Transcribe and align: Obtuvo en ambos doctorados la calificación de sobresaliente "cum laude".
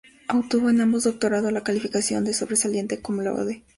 Obtuvo 0.33 0.71
en 0.71 0.81
ambos 0.81 1.03
doctorados 1.03 1.51
la 1.51 1.61
calificación 1.61 2.23
de 2.25 2.33
sobresaliente 2.33 3.01
"cum 3.03 3.19
laude". 3.19 3.61